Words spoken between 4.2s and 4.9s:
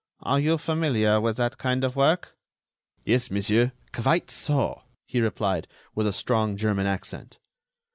so,"